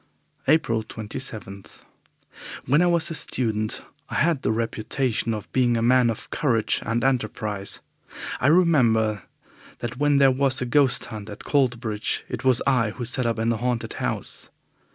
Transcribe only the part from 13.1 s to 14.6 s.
up in the haunted house.